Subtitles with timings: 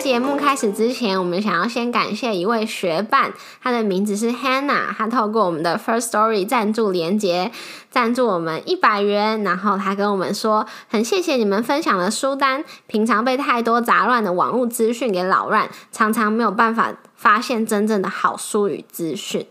[0.00, 3.32] 节目开始之前，我们想要先感谢一位学伴，
[3.62, 7.52] 他的名字是 Hannah，他透过我们的 First Story 赞助连接
[7.90, 19.46] 赞助我们一百元，然后他跟我们说，很谢谢你们分享的书单，平常被太多杂乱的网络资讯给扰乱，常常没有办法发现真正的好书与资讯。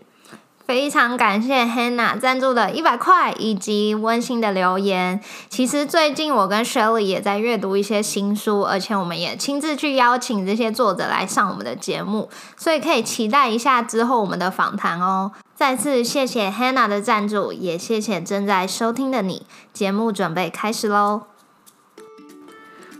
[0.70, 5.20] 非常感谢 Hannah 赞助的一百块以及温馨的留言。
[5.48, 15.32] 其实最近我跟 Shelly 也在阅读一些新书，而且我们也亲自去邀请这些作者来上我们的节目，所以可以期待一下之后我们的访谈哦。
[15.56, 19.44] 再次谢谢 Hannah 的赞助，也谢谢正在收听的你。
[19.72, 21.22] 节目准备开始喽。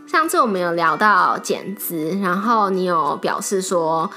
[0.05, 4.11] 上次我们有聊到减脂，然后你有表示说。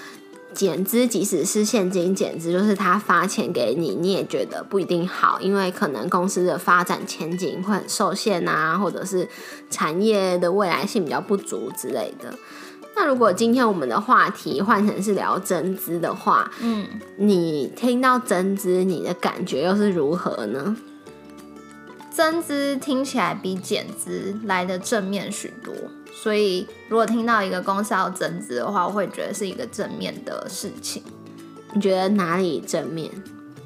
[0.55, 9.29] 减资，即使是现金减资，就是他发钱给你，你也觉得不一定好，因为可能公司的发展前景会很受限啊，或者是
[9.69, 12.33] 产业的未来性比较不足之类的。
[12.97, 20.77] 那如果今天我们的话题换成是聊增资的话，嗯，你听到增资，你的感觉又是如何呢？
[22.15, 25.75] 增资听起来比减资来的正面许多。
[26.13, 31.03] 所以，如果听到一个公司要增资的话，我会觉得是一个正面的事情。
[31.73, 33.11] 你觉得哪里正面？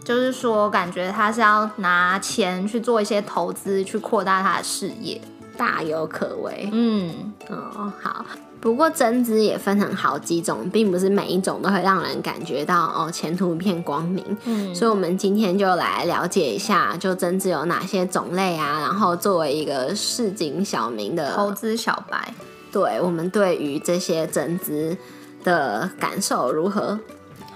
[0.02, 5.20] 就是说，感觉他是要拿钱去做一些投资，去扩大他的事业，
[5.58, 6.70] 大有可为。
[6.72, 8.24] 嗯，哦，好。
[8.60, 14.24] 不过增资也分成好几种，并不是每一种都会让人感觉到哦前途一片光明。
[14.44, 18.80] 嗯，所以我们今天就来了解一下，就增资有哪些种类啊？
[18.80, 22.34] 然后作为一个市井小民的投资小白，
[22.72, 24.96] 对我们对于这些增资
[25.44, 26.98] 的感受如何？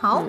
[0.00, 0.22] 好。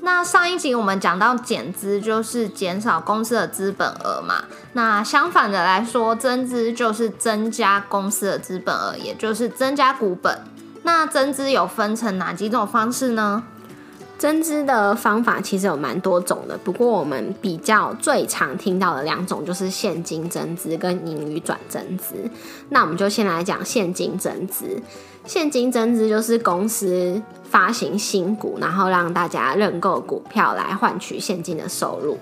[0.00, 10.40] 那上一集我们讲到减资就是减少公司的资本额嘛，那相反的来说，增资就是增加公司的资本额，也就是增加股本。
[10.84, 13.42] 那增资有分成哪几种方式呢？
[14.18, 22.16] 增资的方法其实有蛮多种的，不过我们比较最常听到的两种就是现金增资跟盈余转增资。
[22.68, 24.82] 那我们就先来讲现金增资。
[25.24, 32.18] 现金增资就是公司发行新股，然后让大家认购股票来换取现金的收入。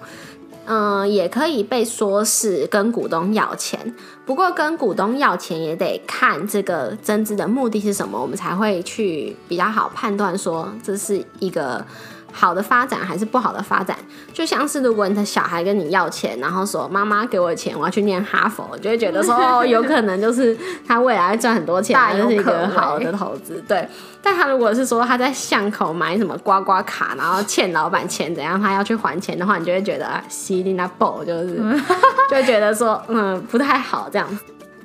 [0.67, 3.95] 嗯，也可以被说是跟股东要钱。
[4.25, 11.85] 不过跟股东要钱也得看这个增资的目的是什么，我们才会去比较好判断说这是一个。
[12.33, 13.97] 好的发展还是不好的发展，
[14.33, 20.57] 就像是如果你的小孩跟你要钱，然后说妈妈给我钱，我要去念哈佛，就会觉得说 哦，有可能就是
[20.87, 23.63] 他未来赚很多钱，这是一个好的投资。
[23.67, 23.89] 对，
[24.23, 31.57] 但他如果是说他在巷口买什么刮刮卡，然后欠老板钱怎样，他要去还钱的话，你就会觉得啊，西利那爆就是
[32.29, 34.29] 就会觉得说嗯不太好这样。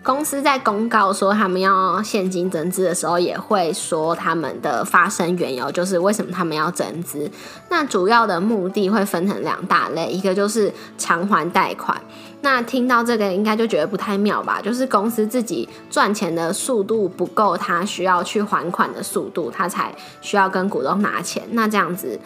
[0.03, 7.29] 公司在公告说他们要现金增资的时候，也会说他们的发生缘由，就是为什么他们要增资。
[7.69, 12.01] 那主要的目的会分成两大类，一个就是偿还贷款。
[12.41, 14.59] 那听到这个应该就觉得不太妙吧？
[14.59, 21.43] 就是公司自己赚钱的速度不够，他需要去还款的速度，他才需要跟股东拿钱。
[21.51, 22.19] 那这样子。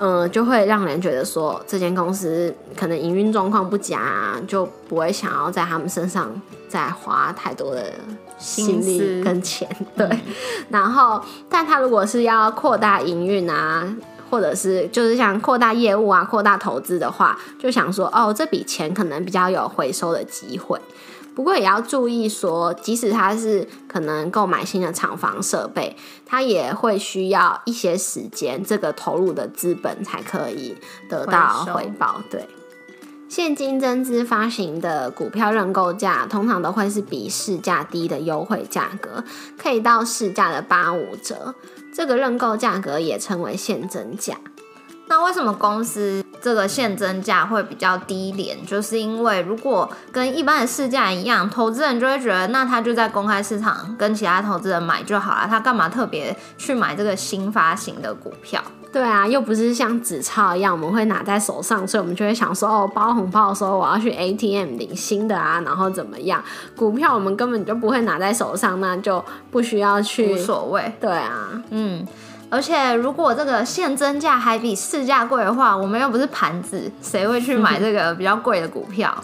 [0.00, 6.28] 嗯，就会让人觉得说这间公司可能营运状况不佳，就不会想要在他们身上
[6.68, 7.92] 再花太多的
[8.38, 9.68] 心力跟钱。
[9.94, 10.08] 对，
[10.70, 13.86] 然后，但他如果是要扩大营运啊，
[14.30, 20.80] 或者是就是想扩大业务啊、扩大投资的话，就想说哦，这笔钱可能比较有回收的机会。
[21.34, 25.96] 不过也要注意说，即使他是可能购买新的厂房设备，
[26.26, 30.76] 他也会需要一些时间，这个投入的资本才可以
[31.08, 32.20] 得到回报。
[32.28, 32.46] 对，
[33.28, 39.24] 现金增资发行的股票认购价通常都会是比市价低的优惠价格，
[39.56, 41.54] 可以到市价的八五折。
[41.92, 44.36] 这个认购价格也称为现增价。
[45.08, 48.64] 那为什么公司这个现增价会比较低廉？
[48.64, 58.62] 就是因为如果跟一般的市价一样，投资人就会觉得，那他就在公开市场跟其他投资人买就好了，他干嘛特别去买这个新发行的股票？
[58.92, 66.42] 对啊，又不是像纸钞一样，我们会拿在手上，所以我们就会想说，哦，包红包的时候我要去 ATM 领新的啊，然后怎么样？
[66.76, 70.92] 股票我们根本就不会拿在手上，那就不需要去，无所谓。
[71.00, 72.06] 对啊，嗯。
[72.52, 79.14] 而且，如果这个现增价还比市价贵的话，我们又不是盘子，谁会去买这个比较贵的股票？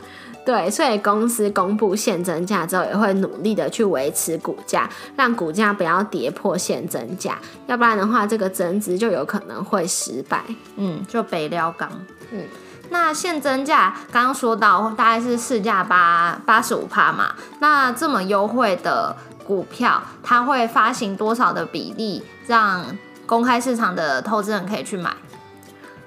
[0.46, 10.44] 对，所以公司公布现增价之后，也会努力的去维持股价，让股价不要跌破现增价，要不然的话，这个增资就有可能会失败。
[10.76, 11.90] 嗯，就北料港。
[12.30, 12.44] 嗯，
[12.90, 22.84] 那现增价刚刚说到大概是市价八八十五帕嘛，那这么优惠的股票，它会发行多少的比例，让
[23.26, 25.10] 公开市场的投资人可以去买？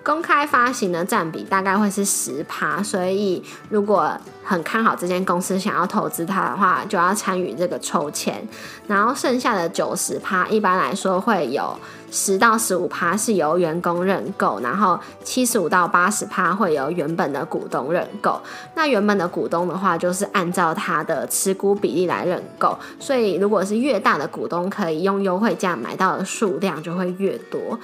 [0.09, 4.11] 公开发行的占比大概会是十趴，所以如果
[4.43, 8.43] 很看好这间公司，想要投资它的话，就要参与这个抽签。
[8.87, 11.79] 然后剩下的九十趴，一般来说会有
[12.09, 18.41] 十到十五趴是由员工认购，然后七十五到八十趴会由原本的股东认购。
[18.73, 27.77] 那原本的股东的话，就是按照他的持股比例来认购，所以如果是越大的股东，可以用优惠价买到的数量就会越多。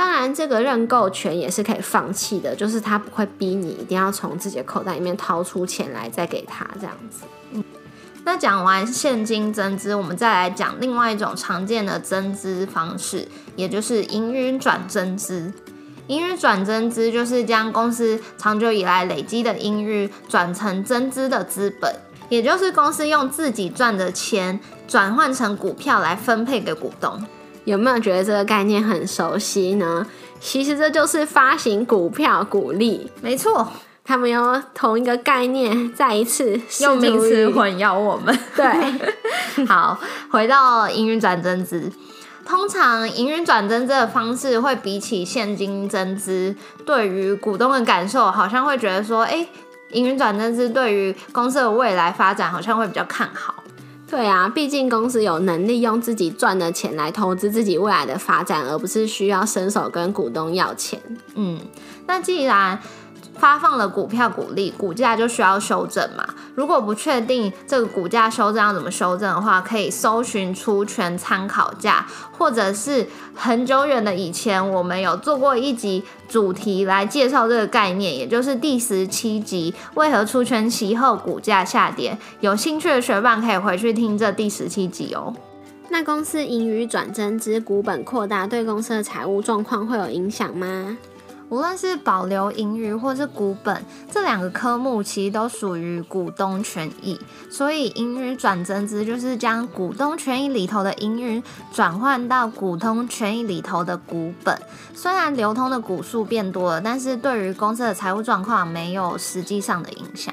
[0.00, 7.62] 当然，这个认购权也是可以放弃的，就是他不会逼你一定要从自己的口袋里面掏出钱来再给他这样子。
[8.24, 15.52] 那讲完现金增资，我们再来讲另外一种常见的增资方式，也就是营运转增资。
[16.06, 21.94] 营运转增资就是将公司长久以来累积的盈余转成增资的资本，
[22.30, 24.58] 也就是公司用自己赚的钱
[24.88, 27.22] 转换成股票来分配给股东。
[27.64, 30.06] 有没有觉得这个概念很熟悉呢？
[30.40, 33.68] 其实这就是发行股票股利，没错，
[34.02, 38.36] 他们用同一个概念，再一次用名词混淆我们。
[38.56, 38.66] 对，
[39.68, 41.92] 好，回到营运转增资，
[42.46, 49.46] 通常营运转增资的方式会比起现金增资，对于股东的感受，好像会觉得说，哎，
[49.90, 53.59] 营运转增资对于公司的未来发展好像会比较看好。
[54.10, 61.00] 对啊，毕竟公司有能力用自己赚的钱来投资自己未来的发展，而不是需要伸手跟股东要钱。
[61.36, 61.58] 嗯，
[62.06, 62.78] 那既然。
[63.40, 66.22] 发放了股票股利，股价就需要修正嘛。
[66.54, 72.06] 如果不确定这个股价修正要怎么修正的话，可以搜寻出权参考价，
[72.36, 82.18] 或者是很久远的以前，我们有做过一集主题来介绍这个概念，也就是第十七集为何出权期后股价下跌。
[82.40, 85.32] 有兴趣的学伴可以回去听这第十七集哦。
[85.88, 90.98] 那公司盈余转增之，股本扩大，对公司的财务状况会有影响吗？
[91.50, 97.18] 无论是保留盈余或是股本，这两个科目其实都属于股东权益，
[97.50, 101.42] 所以盈余转增资就是将股东权益里头的盈余
[101.72, 104.56] 转换到股东权益里头的股本。
[104.94, 110.32] 虽然流通的股数变多了，但是对于公司的财务状况没有实际上的影响。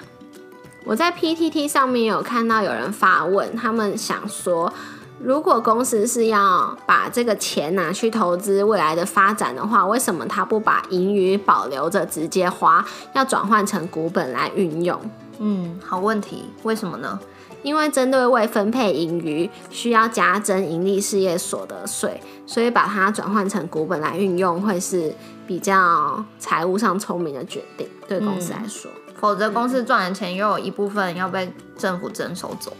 [0.85, 4.71] 我在 PTT 上面有看到有人发问，他们想说。
[5.19, 14.99] 如果公司是要把这个钱拿去投资未来的发展的话，为什么他不把盈余保留着直接花，要转换成股本来运用？
[15.39, 17.19] 嗯，好问题，为什么呢？
[17.63, 25.13] 因为针对未分配盈余需要加征盈利事业所得税，所以把它转换成股本来运用会是
[25.47, 28.89] 比较财务上聪明的决定，对公司来说。
[29.19, 32.71] 否则公司赚的钱又有一部分要被政府征收走。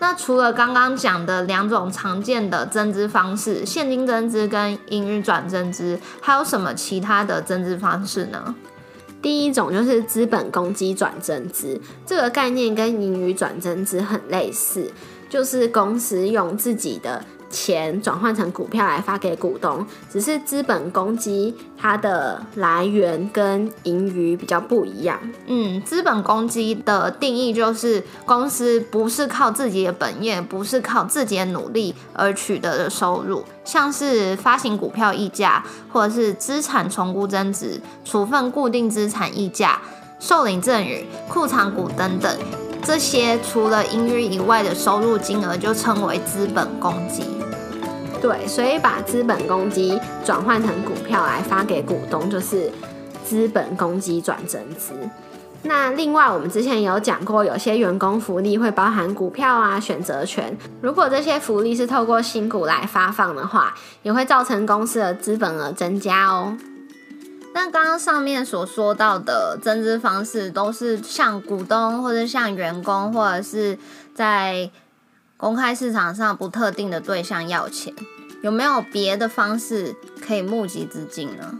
[0.00, 8.54] 那除了刚刚讲的两种常见的增资方式，现金增资跟盈余转增资，还有什么其他的增资方式呢？
[9.20, 14.90] 第一种就是资本公积转增资，这个概念跟盈余转增资很类似，
[15.28, 17.22] 就是公司用自己的。
[17.50, 25.18] 钱转换成股票来发给股东，只是资本公积它的来源跟盈余比较不一样。
[25.46, 39.80] 嗯，资本公积的定义就是公司不是靠自己的本业，不是靠自己的努力而取得的收入，像是发行股票溢价，或者是资产重估增值、处分固定资产溢价、
[40.20, 42.38] 受领赠与、库藏股等等。
[42.82, 47.39] 这些除了盈余以外的收入金额就称为资本公积。
[48.20, 52.70] 对，所以把资本公积转换成股票来发给股东，就是
[53.24, 54.92] 资本公积转增资。
[55.62, 60.56] 那另外，我们之前有讲过，有些员工福利会包含股票啊、选择权。
[60.80, 66.56] 如果这些福利是透过新股来发放的话，也会造成公司的资本额增加哦。
[67.52, 73.76] 那刚刚上面所说到的增资方式，都是向股东或者向员工，或者是
[74.14, 74.70] 在
[75.40, 77.94] 公开市场上不特定的对象要钱。
[78.42, 81.58] 有没有别的方式可以募集资金呢？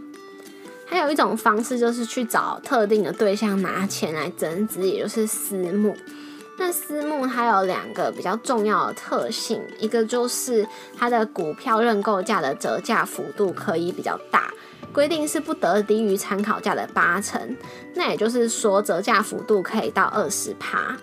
[0.85, 5.95] 还有一种方式就是去找特定的对象拿钱来增资，也就是私募。
[6.57, 14.51] 那私募它有两个比较重要的特性，一个就是它的股票认购价的折价幅度可以比较大。
[14.93, 17.55] 规定是不得低于参考价的八成，
[17.95, 20.97] 那也就是说折价幅度可以到二十趴。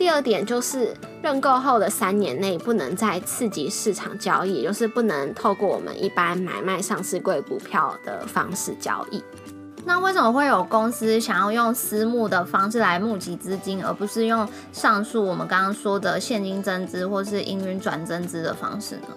[0.00, 9.22] 第二点就是认购后的三年内不能再刺激市场交易，就是不能透过我们一般买卖上市贵股票的方式交易。
[9.84, 19.08] 那为什么会有公司想要用私募的方式来募集资金，而不是用上述我们刚刚说的现金增资或是营运转增资的方式呢？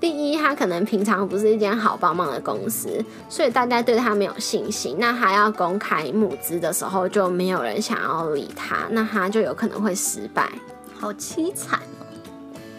[0.00, 4.96] 第一，他可能平常不是一间好帮忙的公司，所以大家对他没有信心。
[4.98, 10.48] 那他要公开募资的时候，就没有人想要理他，那他就有可能会失败，
[10.96, 11.80] 好凄惨。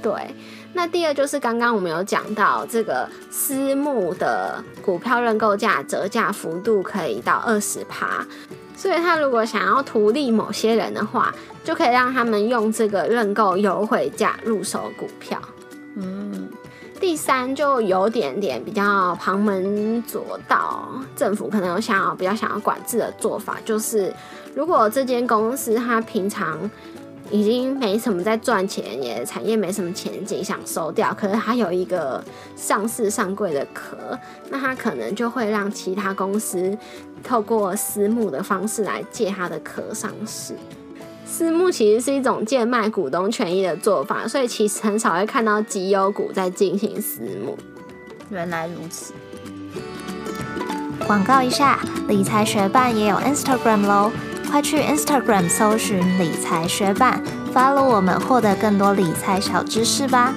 [0.02, 0.34] 对，
[0.72, 8.26] 那第二就是刚刚我们有讲到这个私募的股票认购价折价幅度可以到二十趴，
[8.78, 11.36] 所以他如果想要图利某些人的话，
[11.66, 15.38] 就可以让他们用这个认购优惠价入手股票。
[15.96, 16.48] 嗯。
[17.00, 24.14] 第三就有点点比较旁门左道，政府可能有想要比较想要管制的做法，就是
[24.54, 26.70] 如果这间公司它平常
[27.32, 32.22] 已经没什么在赚钱，也产业没什么前景，想收掉，可是它有一个
[32.56, 33.98] 上市上柜的壳，
[34.50, 36.78] 那它可能就会让其他公司
[37.24, 40.54] 透过私募的方式来借它的壳上市。
[41.30, 47.56] 私募其实是一种贱卖股东权益的做法，所以其实很少会看到绩优股在进行私募。
[48.32, 49.14] 原来如此。
[51.06, 54.12] 广告一下，理财学办也有 Instagram 喽，
[54.50, 60.34] 快去 Instagram 搜寻理财学办，follow 我们，获得更多理财小知识吧。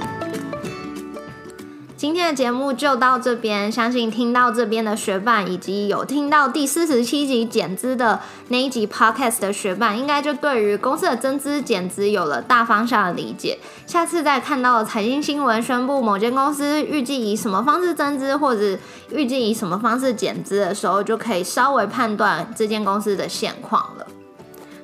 [2.03, 8.19] 今天的节目就到这边，相信听到这边的学伴，以及有听到第四十七集减资的
[8.49, 13.57] 那一集 podcast 的学伴，应该就对于公司的增资减资有了大方向的理解。
[13.87, 18.77] 下次再看到财经新闻宣布某间公司预计以什么方式增资，或者
[19.13, 24.02] 预计以什么方式减资的时候，就可以稍微判断这间公司的现况了。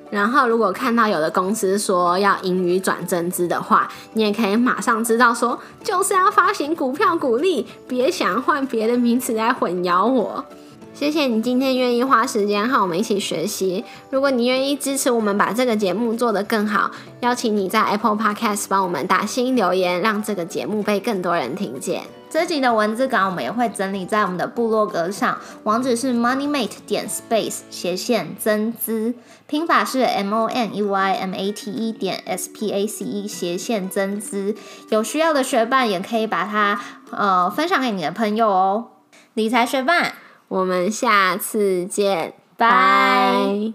[0.09, 10.43] 然后，如果看到有的公司说要盈余转增资的话，你也可以马上知道说，就是要发行股票股利，别想换别的名词来混淆我。
[10.91, 13.85] 谢谢你今天愿意花时间和我们一起学习。
[14.09, 22.18] 如果你愿意支持我们把这个节目做得更好，邀请你在 Apple Podcast 帮我们打新留言，让这个节目被更多人听见。
[22.29, 29.15] 这集的文字稿我们也会整理在我们的部落格上，网址是 moneymate 点 space 斜线增资，
[29.47, 33.27] 拼法是 m o n e y m a t e 点 s p a c e
[33.27, 34.55] 斜线增资。
[34.89, 38.89] 有需要的学伴也可以把它呃分享给你的朋友哦。
[39.33, 40.13] 理财学伴，
[40.49, 43.73] 我们下次见，拜。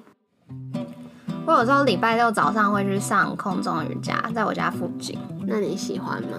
[1.46, 5.18] 我有时候礼拜六早上会去上空中瑜伽，在我家附近。
[5.46, 6.38] 那你喜欢吗？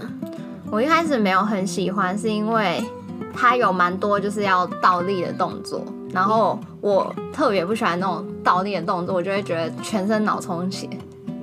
[0.72, 2.84] 我一开始没有很喜欢，是因为
[3.34, 5.82] 它有蛮多就是要倒立的动作，
[6.12, 10.90] 然后我特别不喜欢那种倒立的动作，我就会觉得全身脑充血。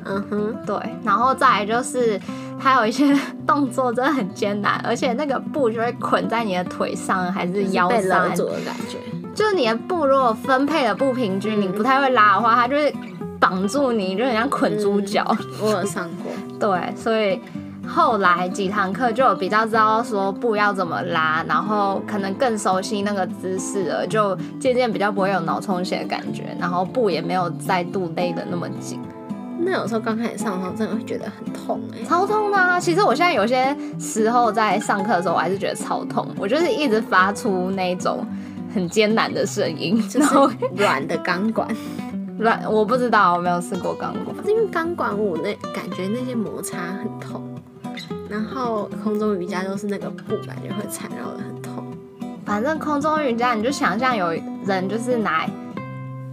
[0.04, 0.76] 嗯哼，对。
[1.04, 2.20] 然后再来就是
[2.58, 8.98] 还有一些 动作真的很艰难，而且那个布就会捆在你的腿上还是腰上，被勒的感觉。
[9.34, 12.94] 就是你的布如果分配的不平均，你不太会拉的话，它就会
[13.38, 15.24] 绑住你，就很像捆猪脚。
[15.60, 16.32] 我有上过。
[16.58, 17.40] 对，所以。
[17.86, 29.00] 后来几堂课就有比较知道说布要怎么拉，然后可能更熟悉那个姿势了，就渐渐比较不会有脑充血的感觉，然后布也没有再度勒的那么紧。
[29.64, 32.80] 那有时候刚开始上的时候，真的会觉得很痛哎，超痛的啊！
[32.80, 38.26] 其实我现在有些时候在上课的时候，我还是觉得超痛，我就是一直发出那种
[38.74, 41.68] 很艰难的声音，然后软的钢管，
[42.38, 47.40] 软我不知道，我没有试过钢管，因为钢管舞那感觉那些摩擦很痛。
[48.32, 51.84] 然后空中瑜伽都是那个布，感觉会缠绕的很痛。
[52.46, 54.30] 反正空中瑜伽，你就想象有
[54.64, 55.46] 人就是拿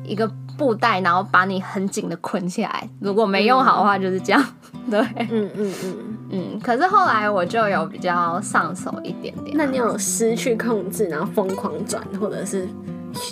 [0.06, 0.26] 一个
[0.58, 2.90] 布袋，然后把你很紧的捆起来。
[3.02, 4.42] 如果没用好的话，就是这样。
[4.90, 5.98] 对，嗯嗯嗯
[6.30, 6.60] 嗯。
[6.62, 9.58] 可是后来我就有比较上手一点点。
[9.58, 12.66] 那你有失去控制，然后疯狂转，或者是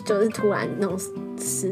[0.04, 1.00] 就是突然那种？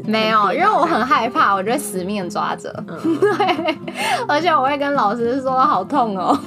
[0.04, 2.72] 没有，因为我很害怕，我就会死命抓着。
[2.86, 3.76] 对，
[4.28, 6.38] 而且我会跟老师说好痛哦。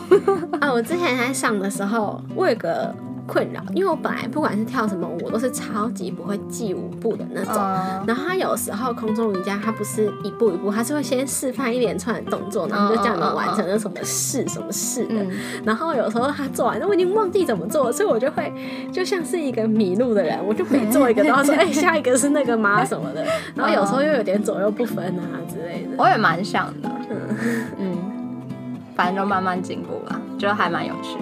[0.60, 2.94] 啊，我之前在上的时候，我有个。
[3.30, 7.54] 困扰，因为我本来不管是跳什么舞，我都是超级不会记舞步的那种。
[8.08, 15.16] 然后他有时候空中瑜伽，他不是一步一步，他是会先示范一连串的动作，然后就叫你们完成了什么事什么事的。
[15.64, 18.52] 然后有时候他做完，那我已经忘记怎么做，所以我就会
[18.92, 22.84] 就像是一个迷路的人，我就每做一个都要说，哎，下一个是那个吗？
[22.84, 23.24] 什么的。
[23.54, 26.04] 然后有时候又有点左右不分啊之类的。
[26.04, 27.98] 我也蛮想的，嗯嗯，
[28.96, 31.18] 反正就慢慢进步吧，觉得还蛮有趣。